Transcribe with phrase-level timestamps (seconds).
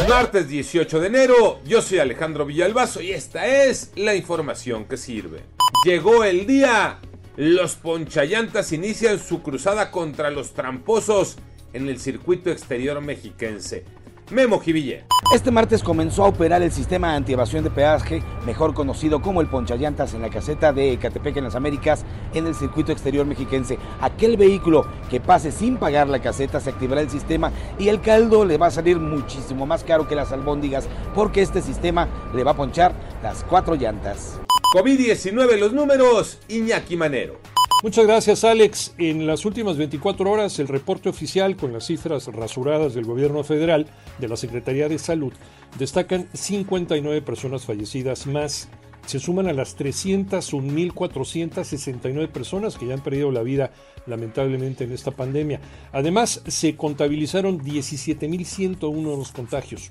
[0.00, 5.42] Martes 18 de enero, yo soy Alejandro Villalbazo y esta es la información que sirve.
[5.84, 6.98] Llegó el día.
[7.36, 11.36] Los ponchallantas inician su cruzada contra los tramposos
[11.72, 13.84] en el circuito exterior mexiquense.
[14.32, 15.04] Memo Jiville.
[15.34, 20.14] Este martes comenzó a operar el sistema antievasión de peaje, mejor conocido como el ponchallantas
[20.14, 23.78] en la caseta de Ecatepec en las Américas, en el circuito exterior mexiquense.
[24.00, 28.44] Aquel vehículo que pase sin pagar la caseta se activará el sistema y el caldo
[28.44, 32.52] le va a salir muchísimo más caro que las albóndigas porque este sistema le va
[32.52, 34.40] a ponchar las cuatro llantas.
[34.74, 37.51] COVID-19 los números, Iñaki Manero.
[37.82, 38.94] Muchas gracias Alex.
[38.96, 43.88] En las últimas 24 horas el reporte oficial con las cifras rasuradas del gobierno federal
[44.20, 45.32] de la Secretaría de Salud
[45.80, 48.68] destacan 59 personas fallecidas más.
[49.04, 53.72] Se suman a las 301.469 personas que ya han perdido la vida
[54.06, 55.60] lamentablemente en esta pandemia.
[55.90, 59.90] Además se contabilizaron 17.101 nuevos contagios.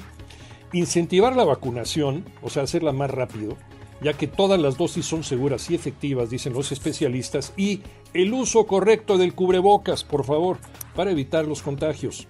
[0.71, 3.57] Incentivar la vacunación, o sea, hacerla más rápido,
[4.01, 7.81] ya que todas las dosis son seguras y efectivas, dicen los especialistas, y
[8.13, 10.57] el uso correcto del cubrebocas, por favor,
[10.95, 12.27] para evitar los contagios.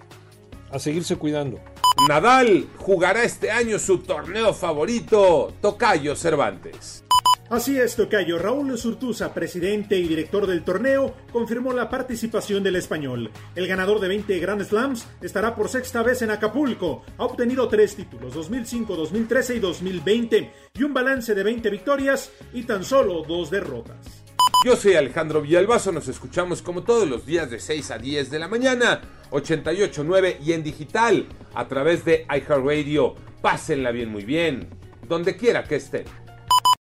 [0.70, 1.58] A seguirse cuidando.
[2.08, 7.03] Nadal jugará este año su torneo favorito, Tocayo Cervantes.
[7.50, 8.38] Así es, Tocayo.
[8.38, 13.30] Raúl Surtuza, presidente y director del torneo, confirmó la participación del español.
[13.54, 17.02] El ganador de 20 Grand Slams estará por sexta vez en Acapulco.
[17.18, 22.62] Ha obtenido tres títulos, 2005, 2013 y 2020, y un balance de 20 victorias y
[22.62, 24.24] tan solo dos derrotas.
[24.64, 28.38] Yo soy Alejandro Villalbazo, nos escuchamos como todos los días de 6 a 10 de
[28.38, 33.14] la mañana, 88.9 y en digital a través de iHeartRadio.
[33.42, 34.70] Pásenla bien, muy bien,
[35.06, 36.23] donde quiera que estén.